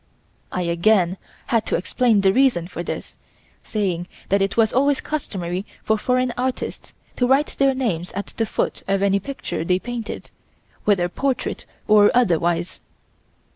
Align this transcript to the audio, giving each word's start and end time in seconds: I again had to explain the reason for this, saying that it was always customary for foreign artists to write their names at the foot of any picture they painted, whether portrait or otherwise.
I 0.51 0.63
again 0.63 1.17
had 1.45 1.67
to 1.67 1.75
explain 1.75 2.21
the 2.21 2.33
reason 2.33 2.67
for 2.67 2.81
this, 2.81 3.17
saying 3.61 4.07
that 4.29 4.41
it 4.41 4.57
was 4.57 4.73
always 4.73 4.99
customary 4.99 5.63
for 5.83 5.95
foreign 5.95 6.33
artists 6.35 6.95
to 7.17 7.27
write 7.27 7.55
their 7.59 7.75
names 7.75 8.11
at 8.13 8.33
the 8.37 8.47
foot 8.47 8.81
of 8.87 9.03
any 9.03 9.19
picture 9.19 9.63
they 9.63 9.77
painted, 9.77 10.31
whether 10.85 11.07
portrait 11.07 11.67
or 11.87 12.09
otherwise. 12.15 12.81